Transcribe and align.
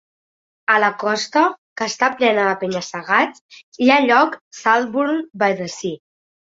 A 0.75 0.77
la 0.83 0.87
costa, 1.03 1.43
que 1.81 1.89
està 1.93 2.09
plena 2.23 2.47
de 2.49 2.57
penya-segats, 2.65 3.63
hi 3.85 3.93
ha 3.97 4.01
el 4.05 4.13
lloc 4.15 4.43
Saltburn-by-the-Sea. 4.65 6.05